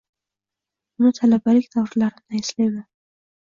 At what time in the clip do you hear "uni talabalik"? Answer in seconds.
1.03-1.69